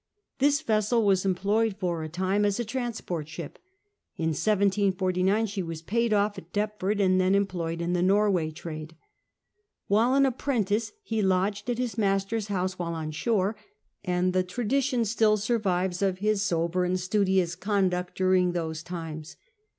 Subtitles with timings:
[0.39, 2.71] This vessel was employed for a time as II m THE WHITBV TRADE ^3 a
[2.71, 3.59] transport ship.
[4.17, 8.95] In 1749 she was paid off at Deptford, and then employed in the Norway trade.
[9.85, 13.55] While an apprentice, he lodged at his master's house while on shore,
[14.03, 19.35] and the tradition still survives of his sober and studious conduct during those times.